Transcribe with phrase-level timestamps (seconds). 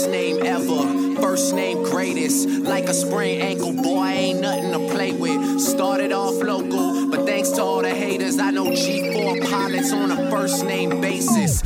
[0.00, 2.48] Last name ever, first name greatest.
[2.48, 5.60] Like a sprained ankle, boy, ain't nothing to play with.
[5.60, 10.30] Started off local, but thanks to all the haters, I know G4 pilots on a
[10.30, 11.60] first name basis.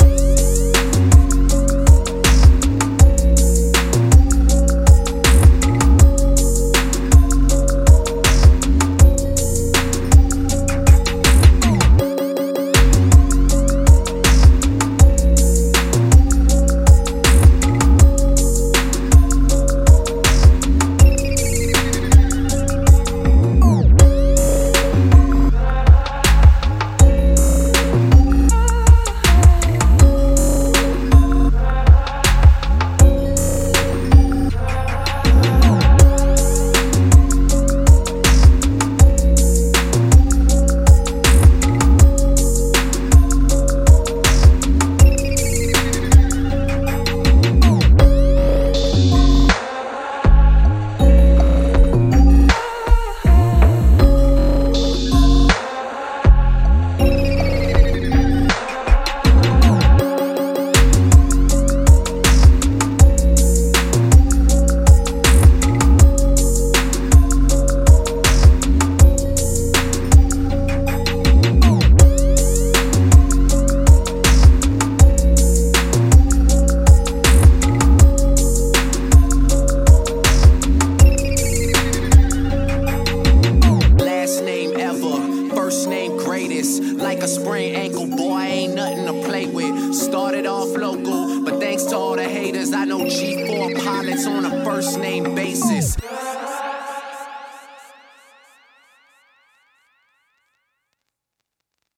[87.15, 89.95] Like a sprained ankle, boy, ain't nothing to play with.
[89.95, 94.65] Started off local, but thanks to all the haters, I know G4 pilots on a
[94.65, 95.97] first name basis.